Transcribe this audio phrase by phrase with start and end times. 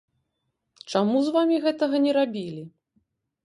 [0.93, 2.61] Чаму з вамі гэтага не рабілі?